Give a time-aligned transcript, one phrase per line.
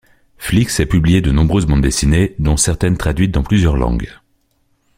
[0.39, 4.09] Flix a publié de nombreuses bandes dessinées, dont certaines traduites dans plusieurs langues.